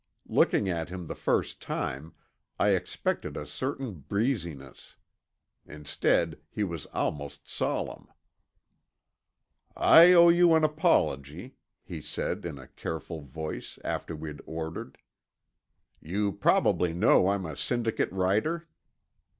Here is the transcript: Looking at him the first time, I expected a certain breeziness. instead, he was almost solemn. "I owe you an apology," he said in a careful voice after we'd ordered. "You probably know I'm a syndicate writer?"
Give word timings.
Looking 0.27 0.67
at 0.67 0.89
him 0.89 1.05
the 1.05 1.13
first 1.13 1.61
time, 1.61 2.15
I 2.59 2.69
expected 2.69 3.37
a 3.37 3.45
certain 3.45 3.93
breeziness. 3.99 4.95
instead, 5.67 6.39
he 6.49 6.63
was 6.63 6.87
almost 6.87 7.47
solemn. 7.47 8.07
"I 9.77 10.13
owe 10.13 10.29
you 10.29 10.55
an 10.55 10.63
apology," 10.63 11.53
he 11.83 12.01
said 12.01 12.45
in 12.45 12.57
a 12.57 12.67
careful 12.69 13.21
voice 13.21 13.77
after 13.83 14.15
we'd 14.15 14.41
ordered. 14.47 14.97
"You 16.01 16.31
probably 16.31 16.93
know 16.93 17.27
I'm 17.29 17.45
a 17.45 17.55
syndicate 17.55 18.11
writer?" 18.11 18.67